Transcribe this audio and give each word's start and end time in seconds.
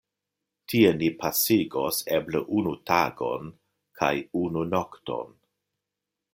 Tie 0.71 0.93
ni 1.01 1.09
pasigos 1.23 1.99
eble 2.21 2.41
unu 2.61 2.73
tagon 2.93 3.53
kaj 4.01 4.13
unu 4.43 4.67
nokton. 4.75 5.41